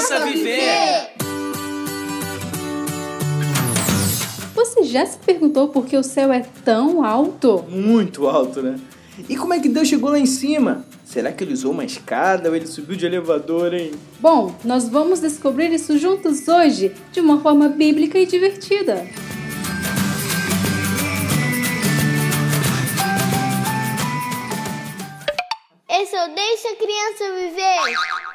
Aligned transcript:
criança 0.00 0.24
viver! 0.24 1.10
Você 4.54 4.84
já 4.84 5.04
se 5.06 5.18
perguntou 5.18 5.68
por 5.68 5.86
que 5.86 5.96
o 5.96 6.02
céu 6.02 6.32
é 6.32 6.40
tão 6.64 7.04
alto? 7.04 7.64
Muito 7.68 8.26
alto, 8.26 8.62
né? 8.62 8.78
E 9.28 9.36
como 9.36 9.52
é 9.52 9.60
que 9.60 9.68
Deus 9.68 9.88
chegou 9.88 10.10
lá 10.10 10.18
em 10.18 10.26
cima? 10.26 10.86
Será 11.04 11.32
que 11.32 11.44
ele 11.44 11.52
usou 11.52 11.72
uma 11.72 11.84
escada 11.84 12.48
ou 12.48 12.56
ele 12.56 12.66
subiu 12.66 12.96
de 12.96 13.04
elevador, 13.04 13.74
hein? 13.74 13.92
Bom, 14.20 14.54
nós 14.64 14.88
vamos 14.88 15.20
descobrir 15.20 15.72
isso 15.72 15.98
juntos 15.98 16.46
hoje, 16.48 16.94
de 17.12 17.20
uma 17.20 17.40
forma 17.40 17.68
bíblica 17.68 18.18
e 18.18 18.26
divertida. 18.26 19.06
Esse 25.88 26.16
eu 26.16 26.28
deixo 26.34 26.68
a 26.68 26.76
criança 26.76 27.34
viver. 27.34 28.29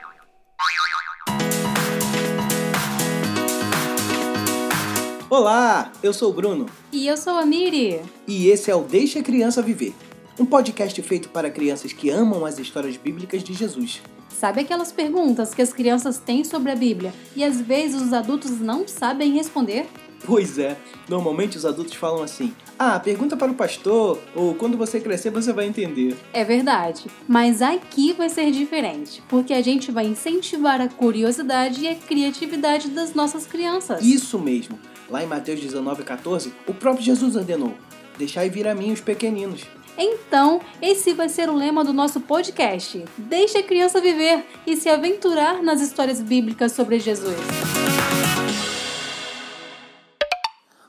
Olá, 5.29 5.91
eu 6.03 6.13
sou 6.13 6.29
o 6.29 6.33
Bruno. 6.33 6.67
E 6.91 7.07
eu 7.07 7.17
sou 7.17 7.33
a 7.33 7.45
Miri. 7.45 7.99
E 8.27 8.47
esse 8.47 8.69
é 8.69 8.75
o 8.75 8.83
Deixa 8.83 9.19
a 9.19 9.23
Criança 9.23 9.61
Viver 9.61 9.93
um 10.39 10.45
podcast 10.45 11.01
feito 11.01 11.29
para 11.29 11.49
crianças 11.49 11.93
que 11.93 12.09
amam 12.09 12.45
as 12.45 12.59
histórias 12.59 12.97
bíblicas 12.97 13.43
de 13.43 13.53
Jesus. 13.53 14.01
Sabe 14.29 14.61
aquelas 14.61 14.91
perguntas 14.91 15.53
que 15.53 15.61
as 15.61 15.71
crianças 15.71 16.17
têm 16.17 16.43
sobre 16.43 16.71
a 16.71 16.75
Bíblia 16.75 17.13
e 17.35 17.43
às 17.43 17.61
vezes 17.61 18.01
os 18.01 18.11
adultos 18.11 18.59
não 18.59 18.85
sabem 18.87 19.31
responder? 19.33 19.87
Pois 20.25 20.57
é, 20.57 20.75
normalmente 21.07 21.55
os 21.55 21.65
adultos 21.65 21.93
falam 21.93 22.23
assim: 22.23 22.53
ah, 22.77 22.99
pergunta 22.99 23.37
para 23.37 23.51
o 23.51 23.55
pastor, 23.55 24.19
ou 24.35 24.55
quando 24.55 24.77
você 24.77 24.99
crescer 24.99 25.29
você 25.29 25.53
vai 25.53 25.67
entender. 25.67 26.17
É 26.33 26.43
verdade, 26.43 27.05
mas 27.27 27.61
aqui 27.61 28.11
vai 28.11 28.27
ser 28.27 28.51
diferente, 28.51 29.23
porque 29.29 29.53
a 29.53 29.61
gente 29.61 29.91
vai 29.91 30.05
incentivar 30.05 30.81
a 30.81 30.89
curiosidade 30.89 31.81
e 31.81 31.87
a 31.87 31.95
criatividade 31.95 32.89
das 32.89 33.13
nossas 33.13 33.45
crianças. 33.45 34.03
Isso 34.03 34.37
mesmo! 34.39 34.77
Lá 35.09 35.23
em 35.23 35.27
Mateus 35.27 35.59
19,14, 35.59 36.51
o 36.67 36.73
próprio 36.73 37.05
Jesus 37.05 37.35
ordenou: 37.35 37.73
Deixai 38.17 38.49
vir 38.49 38.67
a 38.67 38.73
mim 38.73 38.91
os 38.91 39.01
pequeninos. 39.01 39.61
Então, 39.97 40.59
esse 40.81 41.13
vai 41.13 41.29
ser 41.29 41.49
o 41.49 41.55
lema 41.55 41.83
do 41.83 41.93
nosso 41.93 42.19
podcast. 42.19 43.05
Deixe 43.17 43.57
a 43.57 43.63
criança 43.63 44.01
viver 44.01 44.45
e 44.67 44.75
se 44.75 44.89
aventurar 44.89 45.63
nas 45.63 45.79
histórias 45.79 46.21
bíblicas 46.21 46.73
sobre 46.73 46.99
Jesus. 46.99 47.37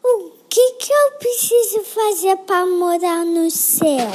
O 0.02 0.30
que, 0.48 0.72
que 0.72 0.92
eu 0.92 1.18
preciso 1.18 1.84
fazer 1.84 2.36
para 2.38 2.66
morar 2.66 3.24
no 3.24 3.48
céu? 3.50 4.10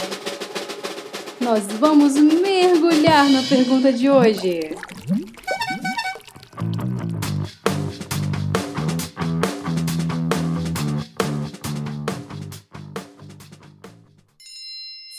Nós 1.40 1.64
vamos 1.80 2.16
mergulhar 2.16 3.30
na 3.30 3.44
pergunta 3.44 3.94
de 3.94 4.10
hoje. 4.10 4.76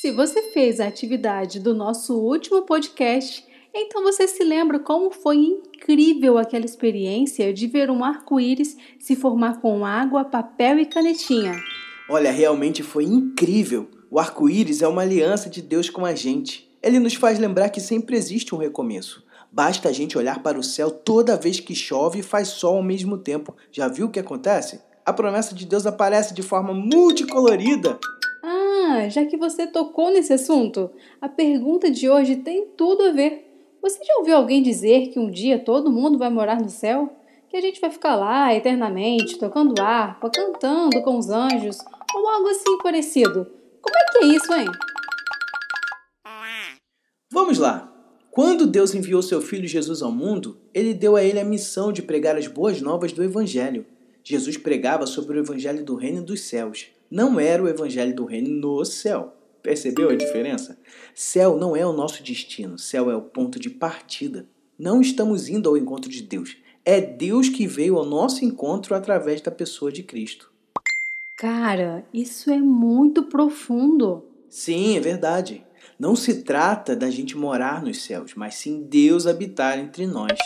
Se 0.02 0.10
você 0.10 0.50
fez 0.50 0.80
a 0.80 0.88
atividade 0.88 1.60
do 1.60 1.72
nosso 1.72 2.18
último 2.18 2.62
podcast, 2.62 3.46
então 3.72 4.02
você 4.02 4.26
se 4.26 4.42
lembra 4.42 4.80
como 4.80 5.12
foi 5.12 5.36
incrível 5.36 6.38
aquela 6.38 6.64
experiência 6.64 7.54
de 7.54 7.68
ver 7.68 7.88
um 7.88 8.02
arco-íris 8.02 8.76
se 8.98 9.14
formar 9.14 9.60
com 9.60 9.86
água, 9.86 10.24
papel 10.24 10.80
e 10.80 10.86
canetinha. 10.86 11.54
Olha, 12.10 12.32
realmente 12.32 12.82
foi 12.82 13.04
incrível. 13.04 13.88
O 14.10 14.18
arco-íris 14.18 14.82
é 14.82 14.88
uma 14.88 15.02
aliança 15.02 15.48
de 15.48 15.62
Deus 15.62 15.88
com 15.88 16.04
a 16.04 16.16
gente. 16.16 16.68
Ele 16.82 16.98
nos 16.98 17.14
faz 17.14 17.38
lembrar 17.38 17.68
que 17.68 17.80
sempre 17.80 18.16
existe 18.16 18.56
um 18.56 18.58
recomeço. 18.58 19.24
Basta 19.52 19.88
a 19.88 19.92
gente 19.92 20.18
olhar 20.18 20.42
para 20.42 20.58
o 20.58 20.64
céu 20.64 20.90
toda 20.90 21.36
vez 21.36 21.60
que 21.60 21.76
chove 21.76 22.18
e 22.18 22.24
faz 22.24 22.48
sol 22.48 22.78
ao 22.78 22.82
mesmo 22.82 23.18
tempo. 23.18 23.54
Já 23.70 23.86
viu 23.86 24.06
o 24.06 24.10
que 24.10 24.18
acontece? 24.18 24.80
A 25.06 25.12
promessa 25.12 25.54
de 25.54 25.64
Deus 25.64 25.86
aparece 25.86 26.34
de 26.34 26.42
forma 26.42 26.74
multicolorida. 26.74 28.00
Já 29.10 29.24
que 29.24 29.36
você 29.36 29.66
tocou 29.66 30.10
nesse 30.10 30.32
assunto, 30.32 30.90
a 31.20 31.28
pergunta 31.28 31.90
de 31.90 32.08
hoje 32.08 32.36
tem 32.36 32.66
tudo 32.76 33.04
a 33.04 33.10
ver. 33.12 33.48
Você 33.80 34.02
já 34.04 34.16
ouviu 34.18 34.36
alguém 34.36 34.62
dizer 34.62 35.08
que 35.08 35.18
um 35.18 35.30
dia 35.30 35.58
todo 35.58 35.90
mundo 35.90 36.18
vai 36.18 36.30
morar 36.30 36.60
no 36.60 36.68
céu? 36.68 37.10
Que 37.48 37.56
a 37.56 37.60
gente 37.60 37.80
vai 37.80 37.90
ficar 37.90 38.14
lá 38.14 38.54
eternamente, 38.54 39.38
tocando 39.38 39.80
harpa, 39.80 40.30
cantando 40.30 41.02
com 41.02 41.18
os 41.18 41.28
anjos, 41.28 41.78
ou 42.14 42.28
algo 42.28 42.48
assim 42.48 42.78
parecido? 42.82 43.46
Como 43.80 43.96
é 43.96 44.04
que 44.04 44.18
é 44.18 44.26
isso, 44.28 44.52
hein? 44.54 44.66
Vamos 47.30 47.58
lá! 47.58 47.92
Quando 48.30 48.66
Deus 48.66 48.94
enviou 48.94 49.20
seu 49.20 49.42
filho 49.42 49.68
Jesus 49.68 50.00
ao 50.00 50.12
mundo, 50.12 50.58
ele 50.72 50.94
deu 50.94 51.16
a 51.16 51.22
ele 51.22 51.38
a 51.38 51.44
missão 51.44 51.92
de 51.92 52.02
pregar 52.02 52.36
as 52.36 52.46
boas 52.46 52.80
novas 52.80 53.12
do 53.12 53.22
Evangelho. 53.22 53.84
Jesus 54.24 54.56
pregava 54.56 55.06
sobre 55.06 55.36
o 55.36 55.40
Evangelho 55.40 55.84
do 55.84 55.96
Reino 55.96 56.22
dos 56.22 56.42
Céus 56.42 56.86
não 57.12 57.38
era 57.38 57.62
o 57.62 57.68
evangelho 57.68 58.16
do 58.16 58.24
reino 58.24 58.48
no 58.48 58.82
céu. 58.86 59.36
Percebeu 59.62 60.08
a 60.08 60.16
diferença? 60.16 60.78
Céu 61.14 61.58
não 61.58 61.76
é 61.76 61.86
o 61.86 61.92
nosso 61.92 62.22
destino, 62.22 62.78
céu 62.78 63.10
é 63.10 63.14
o 63.14 63.20
ponto 63.20 63.60
de 63.60 63.68
partida. 63.68 64.48
Não 64.78 65.02
estamos 65.02 65.46
indo 65.46 65.68
ao 65.68 65.76
encontro 65.76 66.10
de 66.10 66.22
Deus. 66.22 66.56
É 66.86 67.02
Deus 67.02 67.50
que 67.50 67.66
veio 67.66 67.98
ao 67.98 68.06
nosso 68.06 68.46
encontro 68.46 68.94
através 68.94 69.42
da 69.42 69.50
pessoa 69.50 69.92
de 69.92 70.02
Cristo. 70.02 70.50
Cara, 71.36 72.02
isso 72.14 72.50
é 72.50 72.58
muito 72.58 73.24
profundo. 73.24 74.24
Sim, 74.48 74.96
é 74.96 75.00
verdade. 75.00 75.66
Não 75.98 76.16
se 76.16 76.42
trata 76.42 76.96
da 76.96 77.10
gente 77.10 77.36
morar 77.36 77.82
nos 77.82 78.02
céus, 78.02 78.32
mas 78.34 78.54
sim 78.54 78.84
Deus 78.88 79.26
habitar 79.26 79.78
entre 79.78 80.06
nós. 80.06 80.38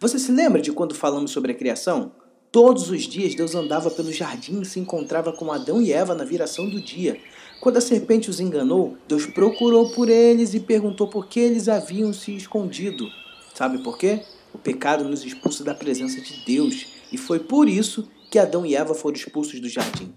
Você 0.00 0.18
se 0.18 0.32
lembra 0.32 0.62
de 0.62 0.72
quando 0.72 0.94
falamos 0.94 1.30
sobre 1.30 1.52
a 1.52 1.54
criação? 1.54 2.12
Todos 2.60 2.90
os 2.90 3.04
dias 3.04 3.36
Deus 3.36 3.54
andava 3.54 3.88
pelo 3.88 4.12
jardim 4.12 4.62
e 4.62 4.64
se 4.64 4.80
encontrava 4.80 5.32
com 5.32 5.52
Adão 5.52 5.80
e 5.80 5.92
Eva 5.92 6.12
na 6.12 6.24
viração 6.24 6.68
do 6.68 6.80
dia. 6.80 7.16
Quando 7.60 7.76
a 7.76 7.80
serpente 7.80 8.28
os 8.28 8.40
enganou, 8.40 8.96
Deus 9.06 9.26
procurou 9.26 9.92
por 9.92 10.08
eles 10.08 10.54
e 10.54 10.58
perguntou 10.58 11.06
por 11.06 11.28
que 11.28 11.38
eles 11.38 11.68
haviam 11.68 12.12
se 12.12 12.34
escondido. 12.34 13.06
Sabe 13.54 13.78
por 13.78 13.96
quê? 13.96 14.24
O 14.52 14.58
pecado 14.58 15.04
nos 15.04 15.24
expulsa 15.24 15.62
da 15.62 15.72
presença 15.72 16.20
de 16.20 16.44
Deus 16.44 16.84
e 17.12 17.16
foi 17.16 17.38
por 17.38 17.68
isso 17.68 18.08
que 18.28 18.40
Adão 18.40 18.66
e 18.66 18.74
Eva 18.74 18.92
foram 18.92 19.14
expulsos 19.14 19.60
do 19.60 19.68
jardim. 19.68 20.12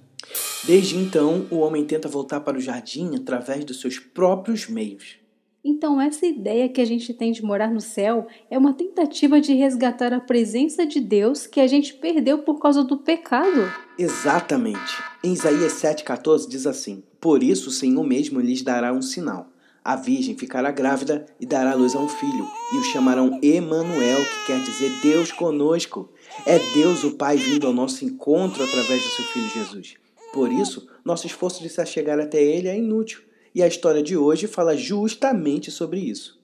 Desde 0.63 0.97
então, 0.97 1.46
o 1.51 1.57
homem 1.57 1.85
tenta 1.85 2.09
voltar 2.09 2.40
para 2.40 2.57
o 2.57 2.62
jardim 2.62 3.16
através 3.16 3.63
dos 3.63 3.80
seus 3.80 4.00
próprios 4.00 4.68
meios. 4.68 5.21
Então, 5.64 6.02
essa 6.02 6.26
ideia 6.26 6.68
que 6.68 6.82
a 6.82 6.86
gente 6.86 7.14
tem 7.14 7.32
de 7.32 7.44
morar 7.44 7.72
no 7.72 7.80
céu 7.80 8.26
é 8.50 8.58
uma 8.58 8.74
tentativa 8.74 9.40
de 9.40 9.54
resgatar 9.54 10.12
a 10.12 10.20
presença 10.20 10.88
de 10.88 11.00
Deus 11.00 11.46
que 11.46 11.60
a 11.60 11.68
gente 11.68 11.94
perdeu 11.94 12.40
por 12.40 12.60
causa 12.60 12.84
do 12.84 12.98
pecado. 12.98 13.72
Exatamente. 13.98 14.98
Em 15.24 15.34
Isaías 15.34 15.74
7,14 15.74 16.50
diz 16.50 16.66
assim: 16.66 17.04
Por 17.20 17.44
isso 17.44 17.70
o 17.70 17.72
Senhor 17.72 18.04
mesmo 18.04 18.40
lhes 18.40 18.64
dará 18.64 18.92
um 18.92 19.04
sinal. 19.04 19.50
A 19.84 19.96
virgem 19.96 20.36
ficará 20.36 20.72
grávida 20.72 21.28
e 21.40 21.46
dará 21.46 21.76
luz 21.76 21.96
a 21.96 22.00
um 22.00 22.08
filho, 22.08 22.48
e 22.74 22.78
o 22.78 22.84
chamarão 22.84 23.40
Emanuel, 23.42 24.20
que 24.20 24.48
quer 24.48 24.60
dizer 24.64 24.92
Deus 25.02 25.32
conosco. 25.32 26.10
É 26.46 26.58
Deus 26.74 27.04
o 27.04 27.18
Pai 27.18 27.38
vindo 27.38 27.68
ao 27.68 27.74
nosso 27.74 28.04
encontro 28.04 28.64
através 28.64 29.04
do 29.04 29.10
seu 29.10 29.26
filho 29.26 29.50
Jesus. 29.50 29.96
Por 30.34 30.52
isso, 30.52 30.88
nosso 31.06 31.28
esforço 31.28 31.62
de 31.62 31.70
se 31.70 31.82
achegar 31.82 32.20
até 32.20 32.42
ele 32.42 32.68
é 32.68 32.78
inútil 32.78 33.22
e 33.53 33.62
a 33.62 33.67
história 33.67 34.01
de 34.01 34.17
hoje 34.17 34.47
fala 34.47 34.75
justamente 34.75 35.72
sobre 35.72 36.00
isso. 36.00 36.39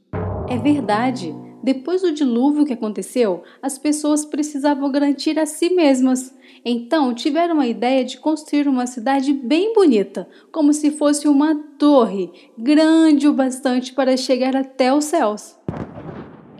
É 0.49 0.57
verdade. 0.57 1.35
Depois 1.63 2.01
do 2.01 2.13
dilúvio 2.13 2.65
que 2.65 2.71
aconteceu, 2.71 3.43
as 3.61 3.77
pessoas 3.77 4.23
precisavam 4.23 4.89
garantir 4.91 5.37
a 5.37 5.45
si 5.45 5.69
mesmas. 5.69 6.33
Então 6.63 7.13
tiveram 7.13 7.59
a 7.59 7.67
ideia 7.67 8.05
de 8.05 8.17
construir 8.17 8.67
uma 8.67 8.87
cidade 8.87 9.33
bem 9.33 9.73
bonita, 9.73 10.27
como 10.51 10.71
se 10.71 10.91
fosse 10.91 11.27
uma 11.27 11.55
torre, 11.77 12.31
grande 12.57 13.27
o 13.27 13.33
bastante 13.33 13.93
para 13.93 14.15
chegar 14.15 14.55
até 14.55 14.93
os 14.93 15.05
céus. 15.05 15.56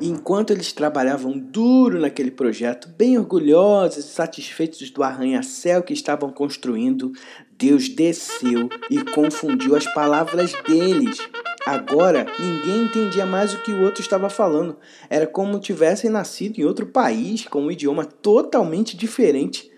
Enquanto 0.01 0.51
eles 0.51 0.71
trabalhavam 0.71 1.37
duro 1.37 1.99
naquele 1.99 2.31
projeto, 2.31 2.87
bem 2.97 3.17
orgulhosos 3.17 4.05
e 4.05 4.07
satisfeitos 4.07 4.89
do 4.89 5.03
arranha-céu 5.03 5.83
que 5.83 5.93
estavam 5.93 6.31
construindo, 6.31 7.11
Deus 7.57 7.89
desceu 7.89 8.69
e 8.89 9.03
confundiu 9.03 9.75
as 9.75 9.85
palavras 9.93 10.53
deles. 10.67 11.17
Agora 11.65 12.25
ninguém 12.39 12.83
entendia 12.85 13.25
mais 13.25 13.53
o 13.53 13.61
que 13.61 13.71
o 13.71 13.83
outro 13.83 14.01
estava 14.01 14.29
falando. 14.29 14.77
Era 15.09 15.27
como 15.27 15.59
tivessem 15.59 16.09
nascido 16.09 16.59
em 16.59 16.65
outro 16.65 16.85
país, 16.85 17.45
com 17.45 17.63
um 17.63 17.71
idioma 17.71 18.05
totalmente 18.05 18.95
diferente. 18.95 19.69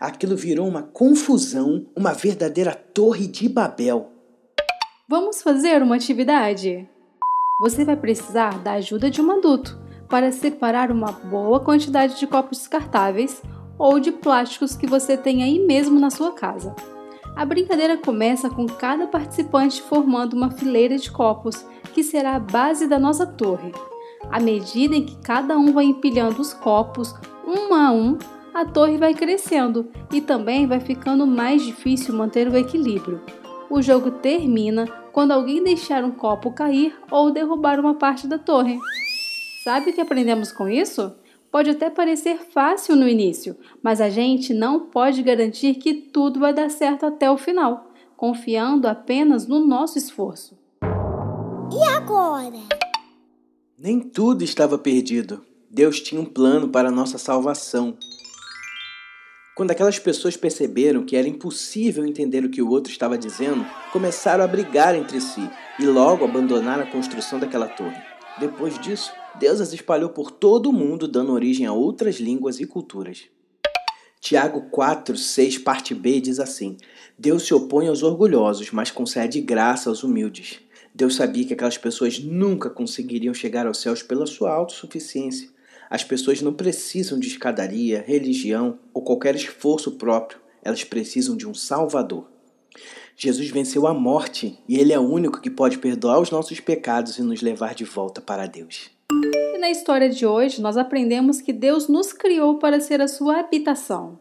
Aquilo 0.00 0.36
virou 0.36 0.66
uma 0.66 0.82
confusão, 0.82 1.86
uma 1.94 2.12
verdadeira 2.12 2.74
torre 2.74 3.26
de 3.26 3.48
Babel. 3.48 4.10
Vamos 5.08 5.42
fazer 5.42 5.82
uma 5.82 5.96
atividade? 5.96 6.88
Você 7.58 7.86
vai 7.86 7.96
precisar 7.96 8.58
da 8.58 8.72
ajuda 8.72 9.10
de 9.10 9.22
um 9.22 9.30
adulto 9.30 9.78
para 10.10 10.30
separar 10.30 10.92
uma 10.92 11.10
boa 11.10 11.58
quantidade 11.58 12.18
de 12.18 12.26
copos 12.26 12.58
descartáveis 12.58 13.42
ou 13.78 13.98
de 13.98 14.12
plásticos 14.12 14.76
que 14.76 14.86
você 14.86 15.16
tem 15.16 15.42
aí 15.42 15.58
mesmo 15.58 15.98
na 15.98 16.10
sua 16.10 16.32
casa. 16.32 16.76
A 17.34 17.46
brincadeira 17.46 17.96
começa 17.96 18.50
com 18.50 18.66
cada 18.66 19.06
participante 19.06 19.80
formando 19.80 20.34
uma 20.34 20.50
fileira 20.50 20.98
de 20.98 21.10
copos, 21.10 21.66
que 21.94 22.02
será 22.02 22.36
a 22.36 22.40
base 22.40 22.86
da 22.86 22.98
nossa 22.98 23.26
torre. 23.26 23.72
À 24.30 24.38
medida 24.38 24.94
em 24.94 25.06
que 25.06 25.16
cada 25.22 25.56
um 25.56 25.72
vai 25.72 25.86
empilhando 25.86 26.42
os 26.42 26.52
copos, 26.52 27.14
um 27.46 27.72
a 27.74 27.90
um, 27.90 28.18
a 28.52 28.66
torre 28.66 28.98
vai 28.98 29.14
crescendo 29.14 29.88
e 30.12 30.20
também 30.20 30.66
vai 30.66 30.80
ficando 30.80 31.26
mais 31.26 31.62
difícil 31.62 32.14
manter 32.14 32.48
o 32.48 32.56
equilíbrio. 32.56 33.22
O 33.70 33.80
jogo 33.80 34.10
termina 34.10 34.86
quando 35.16 35.30
alguém 35.30 35.64
deixar 35.64 36.04
um 36.04 36.10
copo 36.10 36.52
cair 36.52 36.94
ou 37.10 37.30
derrubar 37.30 37.80
uma 37.80 37.94
parte 37.94 38.26
da 38.26 38.36
torre. 38.36 38.78
Sabe 39.64 39.88
o 39.88 39.94
que 39.94 40.00
aprendemos 40.02 40.52
com 40.52 40.68
isso? 40.68 41.10
Pode 41.50 41.70
até 41.70 41.88
parecer 41.88 42.36
fácil 42.52 42.94
no 42.94 43.08
início, 43.08 43.56
mas 43.82 44.02
a 44.02 44.10
gente 44.10 44.52
não 44.52 44.78
pode 44.78 45.22
garantir 45.22 45.76
que 45.76 45.94
tudo 45.94 46.38
vai 46.38 46.52
dar 46.52 46.70
certo 46.70 47.06
até 47.06 47.30
o 47.30 47.38
final, 47.38 47.90
confiando 48.14 48.86
apenas 48.86 49.46
no 49.46 49.66
nosso 49.66 49.96
esforço. 49.96 50.54
E 51.72 51.82
agora? 51.96 52.60
Nem 53.78 54.00
tudo 54.00 54.44
estava 54.44 54.76
perdido. 54.76 55.42
Deus 55.70 55.98
tinha 55.98 56.20
um 56.20 56.26
plano 56.26 56.68
para 56.68 56.88
a 56.88 56.92
nossa 56.92 57.16
salvação. 57.16 57.96
Quando 59.56 59.70
aquelas 59.70 59.98
pessoas 59.98 60.36
perceberam 60.36 61.02
que 61.02 61.16
era 61.16 61.26
impossível 61.26 62.04
entender 62.04 62.44
o 62.44 62.50
que 62.50 62.60
o 62.60 62.68
outro 62.68 62.92
estava 62.92 63.16
dizendo, 63.16 63.64
começaram 63.90 64.44
a 64.44 64.46
brigar 64.46 64.94
entre 64.94 65.18
si 65.18 65.48
e 65.80 65.86
logo 65.86 66.26
abandonaram 66.26 66.82
a 66.82 66.90
construção 66.90 67.40
daquela 67.40 67.66
torre. 67.66 67.96
Depois 68.38 68.78
disso, 68.78 69.10
Deus 69.40 69.58
as 69.62 69.72
espalhou 69.72 70.10
por 70.10 70.30
todo 70.30 70.68
o 70.68 70.74
mundo, 70.74 71.08
dando 71.08 71.32
origem 71.32 71.64
a 71.64 71.72
outras 71.72 72.16
línguas 72.16 72.60
e 72.60 72.66
culturas. 72.66 73.22
Tiago 74.20 74.68
4, 74.68 75.16
6, 75.16 75.56
parte 75.56 75.94
B 75.94 76.20
diz 76.20 76.38
assim: 76.38 76.76
Deus 77.18 77.46
se 77.46 77.54
opõe 77.54 77.88
aos 77.88 78.02
orgulhosos, 78.02 78.70
mas 78.72 78.90
concede 78.90 79.40
graça 79.40 79.88
aos 79.88 80.04
humildes. 80.04 80.60
Deus 80.94 81.14
sabia 81.14 81.46
que 81.46 81.54
aquelas 81.54 81.78
pessoas 81.78 82.18
nunca 82.18 82.68
conseguiriam 82.68 83.32
chegar 83.32 83.66
aos 83.66 83.80
céus 83.80 84.02
pela 84.02 84.26
sua 84.26 84.52
autossuficiência. 84.52 85.55
As 85.88 86.02
pessoas 86.02 86.42
não 86.42 86.52
precisam 86.52 87.18
de 87.18 87.28
escadaria, 87.28 88.04
religião 88.06 88.78
ou 88.92 89.02
qualquer 89.02 89.34
esforço 89.34 89.92
próprio, 89.92 90.40
elas 90.62 90.82
precisam 90.82 91.36
de 91.36 91.46
um 91.46 91.54
Salvador. 91.54 92.26
Jesus 93.16 93.48
venceu 93.50 93.86
a 93.86 93.94
morte 93.94 94.58
e 94.68 94.76
Ele 94.78 94.92
é 94.92 94.98
o 94.98 95.08
único 95.08 95.40
que 95.40 95.48
pode 95.48 95.78
perdoar 95.78 96.20
os 96.20 96.30
nossos 96.30 96.60
pecados 96.60 97.16
e 97.18 97.22
nos 97.22 97.40
levar 97.40 97.74
de 97.74 97.84
volta 97.84 98.20
para 98.20 98.46
Deus. 98.46 98.90
E 99.54 99.58
na 99.58 99.70
história 99.70 100.10
de 100.10 100.26
hoje, 100.26 100.60
nós 100.60 100.76
aprendemos 100.76 101.40
que 101.40 101.52
Deus 101.52 101.88
nos 101.88 102.12
criou 102.12 102.58
para 102.58 102.80
ser 102.80 103.00
a 103.00 103.08
sua 103.08 103.38
habitação. 103.40 104.18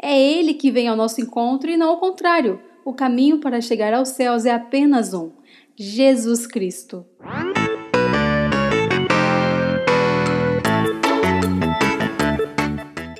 É 0.00 0.18
Ele 0.18 0.54
que 0.54 0.70
vem 0.70 0.88
ao 0.88 0.96
nosso 0.96 1.20
encontro 1.20 1.68
e 1.68 1.76
não 1.76 1.94
o 1.94 1.98
contrário. 1.98 2.60
O 2.84 2.94
caminho 2.94 3.38
para 3.38 3.60
chegar 3.60 3.92
aos 3.92 4.10
céus 4.10 4.46
é 4.46 4.52
apenas 4.52 5.12
um: 5.12 5.30
Jesus 5.76 6.46
Cristo. 6.46 7.04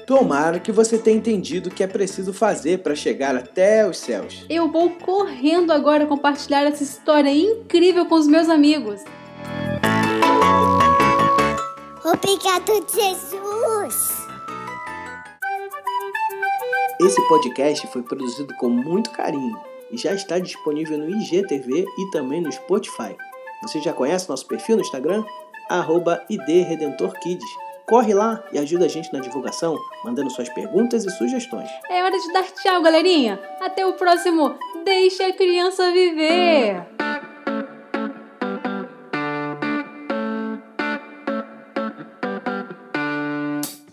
Tomara 0.08 0.58
que 0.58 0.72
você 0.72 0.96
tenha 0.96 1.18
entendido 1.18 1.68
o 1.68 1.70
que 1.70 1.82
é 1.82 1.86
preciso 1.86 2.32
fazer 2.32 2.78
para 2.78 2.94
chegar 2.94 3.36
até 3.36 3.86
os 3.86 3.98
céus. 3.98 4.46
Eu 4.48 4.72
vou 4.72 4.88
correndo 4.88 5.70
agora 5.70 6.06
compartilhar 6.06 6.62
essa 6.62 6.82
história 6.82 7.28
incrível 7.28 8.06
com 8.06 8.14
os 8.14 8.26
meus 8.26 8.48
amigos. 8.48 9.02
Obrigado, 12.02 12.86
Jesus! 12.90 13.94
Esse 17.02 17.28
podcast 17.28 17.86
foi 17.88 18.02
produzido 18.02 18.54
com 18.54 18.70
muito 18.70 19.10
carinho 19.10 19.60
e 19.90 19.98
já 19.98 20.14
está 20.14 20.38
disponível 20.38 20.96
no 20.96 21.10
IGTV 21.10 21.84
e 21.84 22.10
também 22.12 22.40
no 22.40 22.50
Spotify. 22.50 23.14
Você 23.60 23.78
já 23.82 23.92
conhece 23.92 24.26
nosso 24.26 24.46
perfil 24.46 24.76
no 24.76 24.82
Instagram? 24.82 25.22
Arroba 25.68 26.24
IDRedentorKids. 26.30 27.67
Corre 27.88 28.12
lá 28.12 28.44
e 28.52 28.58
ajuda 28.58 28.84
a 28.84 28.88
gente 28.88 29.10
na 29.14 29.18
divulgação, 29.18 29.74
mandando 30.04 30.28
suas 30.28 30.50
perguntas 30.50 31.06
e 31.06 31.10
sugestões. 31.10 31.70
É 31.90 32.02
hora 32.02 32.18
de 32.18 32.32
dar 32.34 32.44
tchau, 32.44 32.82
galerinha. 32.82 33.40
Até 33.62 33.86
o 33.86 33.94
próximo 33.94 34.54
Deixa 34.84 35.26
a 35.26 35.32
Criança 35.32 35.90
Viver. 35.90 36.86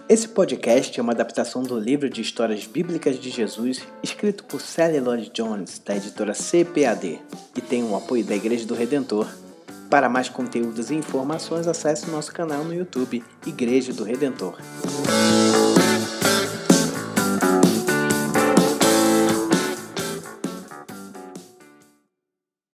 Esse 0.10 0.28
podcast 0.28 1.00
é 1.00 1.02
uma 1.02 1.14
adaptação 1.14 1.64
do 1.64 1.80
livro 1.80 2.10
de 2.10 2.22
histórias 2.22 2.68
bíblicas 2.68 3.18
de 3.18 3.30
Jesus, 3.30 3.82
escrito 4.04 4.44
por 4.44 4.60
Sally 4.60 5.00
Lloyd 5.00 5.32
Jones, 5.34 5.80
da 5.80 5.96
editora 5.96 6.34
CPAD, 6.34 7.22
e 7.56 7.62
tem 7.62 7.82
o 7.82 7.96
apoio 7.96 8.26
da 8.26 8.36
Igreja 8.36 8.66
do 8.66 8.76
Redentor 8.76 9.45
para 9.90 10.10
mais 10.10 10.30
conteúdos 10.30 10.90
e 10.90 10.96
informações, 10.96 11.68
acesse 11.68 12.10
nosso 12.10 12.32
canal 12.34 12.64
no 12.64 12.74
YouTube 12.74 13.24
Igreja 13.46 13.94
do 13.94 14.04
Redentor. 14.04 14.58